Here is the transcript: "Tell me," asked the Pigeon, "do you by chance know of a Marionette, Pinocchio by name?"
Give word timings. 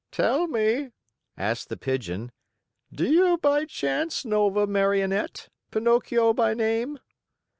"Tell 0.11 0.47
me," 0.47 0.93
asked 1.37 1.69
the 1.69 1.77
Pigeon, 1.77 2.31
"do 2.91 3.05
you 3.07 3.37
by 3.37 3.65
chance 3.65 4.25
know 4.25 4.47
of 4.47 4.57
a 4.57 4.65
Marionette, 4.65 5.49
Pinocchio 5.69 6.33
by 6.33 6.55
name?" 6.55 6.97